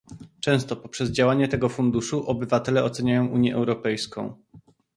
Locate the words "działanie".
1.11-1.47